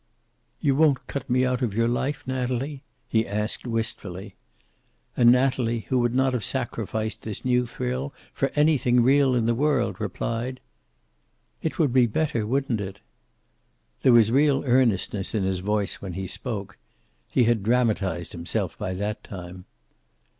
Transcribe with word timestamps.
"You 0.59 0.75
won't 0.75 1.05
cut 1.05 1.29
me 1.29 1.45
out 1.45 1.61
of 1.61 1.75
your 1.75 1.87
life, 1.87 2.25
Natalie?" 2.25 2.81
he 3.07 3.27
asked 3.27 3.67
wistfully. 3.67 4.35
And 5.15 5.31
Natalie, 5.31 5.81
who 5.89 5.99
would 5.99 6.15
not 6.15 6.33
have 6.33 6.43
sacrificed 6.43 7.21
this 7.21 7.45
new 7.45 7.67
thrill 7.67 8.11
for 8.33 8.49
anything 8.55 9.03
real 9.03 9.35
in 9.35 9.45
the 9.45 9.53
world, 9.53 10.01
replied: 10.01 10.59
"It 11.61 11.77
would 11.77 11.93
be 11.93 12.07
better, 12.07 12.47
wouldn't 12.47 12.81
it?" 12.81 12.99
There 14.01 14.11
was 14.13 14.31
real 14.31 14.63
earnestness 14.65 15.35
in 15.35 15.43
his 15.43 15.59
voice 15.59 16.01
when 16.01 16.13
he 16.13 16.25
spoke. 16.25 16.79
He 17.29 17.43
had 17.43 17.61
dramatized 17.61 18.31
himself 18.31 18.75
by 18.79 18.95
that 18.95 19.23
time. 19.23 19.65